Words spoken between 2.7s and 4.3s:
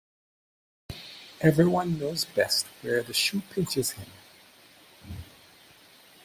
where the shoe pinches him.